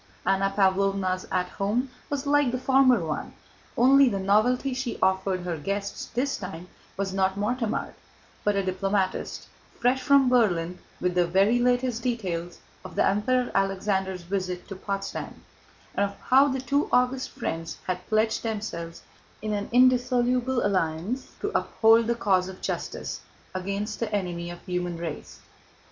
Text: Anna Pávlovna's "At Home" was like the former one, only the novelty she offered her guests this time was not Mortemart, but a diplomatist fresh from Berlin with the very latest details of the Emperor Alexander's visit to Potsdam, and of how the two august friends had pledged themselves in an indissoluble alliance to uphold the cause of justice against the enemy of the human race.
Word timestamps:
Anna 0.25 0.51
Pávlovna's 0.57 1.27
"At 1.31 1.47
Home" 1.59 1.91
was 2.09 2.25
like 2.25 2.51
the 2.51 2.57
former 2.57 3.05
one, 3.05 3.35
only 3.77 4.09
the 4.09 4.17
novelty 4.17 4.73
she 4.73 4.97
offered 4.99 5.41
her 5.41 5.57
guests 5.59 6.05
this 6.05 6.37
time 6.37 6.69
was 6.97 7.13
not 7.13 7.35
Mortemart, 7.37 7.93
but 8.43 8.55
a 8.55 8.63
diplomatist 8.63 9.47
fresh 9.79 10.01
from 10.01 10.27
Berlin 10.27 10.79
with 10.99 11.13
the 11.13 11.27
very 11.27 11.59
latest 11.59 12.01
details 12.01 12.57
of 12.83 12.95
the 12.95 13.05
Emperor 13.05 13.51
Alexander's 13.53 14.23
visit 14.23 14.67
to 14.69 14.75
Potsdam, 14.75 15.43
and 15.93 16.09
of 16.09 16.19
how 16.19 16.47
the 16.47 16.61
two 16.61 16.89
august 16.91 17.29
friends 17.29 17.77
had 17.85 18.03
pledged 18.07 18.41
themselves 18.41 19.03
in 19.39 19.53
an 19.53 19.69
indissoluble 19.71 20.65
alliance 20.65 21.29
to 21.41 21.51
uphold 21.55 22.07
the 22.07 22.15
cause 22.15 22.47
of 22.49 22.59
justice 22.59 23.21
against 23.53 23.99
the 23.99 24.11
enemy 24.11 24.49
of 24.49 24.65
the 24.65 24.71
human 24.73 24.97
race. 24.97 25.41